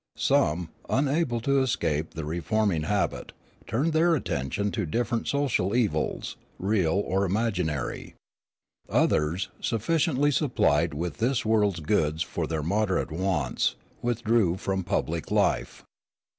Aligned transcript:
Some, 0.17 0.69
unable 0.89 1.39
to 1.41 1.61
escape 1.61 2.15
the 2.15 2.25
reforming 2.25 2.81
habit, 2.85 3.33
turned 3.67 3.93
their 3.93 4.15
attention 4.15 4.71
to 4.71 4.87
different 4.87 5.27
social 5.27 5.75
evils, 5.75 6.37
real 6.57 6.93
or 6.95 7.23
imaginary. 7.23 8.15
Others, 8.89 9.49
sufficiently 9.59 10.31
supplied 10.31 10.95
with 10.95 11.17
this 11.17 11.45
worlds 11.45 11.81
goods 11.81 12.23
for 12.23 12.47
their 12.47 12.63
moderate 12.63 13.11
wants, 13.11 13.75
withdrew 14.01 14.57
from 14.57 14.83
public 14.83 15.29
life. 15.29 15.83